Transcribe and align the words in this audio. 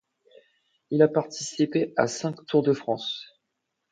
Il 0.89 1.03
a 1.03 1.07
participé 1.07 1.93
à 1.95 2.07
cinq 2.07 2.43
Tours 2.47 2.63
de 2.63 2.73
France. 2.73 3.27